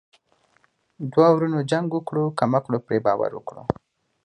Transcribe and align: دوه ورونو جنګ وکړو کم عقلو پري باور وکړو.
دوه 1.11 1.27
ورونو 1.35 1.59
جنګ 1.71 1.87
وکړو 1.93 2.25
کم 2.39 2.51
عقلو 2.57 2.79
پري 2.85 2.99
باور 3.05 3.31
وکړو. 3.35 3.63